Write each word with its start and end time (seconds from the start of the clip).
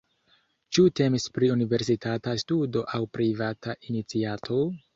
Ĉu 0.77 0.85
temis 0.99 1.27
pri 1.35 1.49
universitata 1.57 2.35
studo 2.45 2.85
aŭ 2.99 3.03
privata 3.19 3.79
iniciato? 3.93 4.59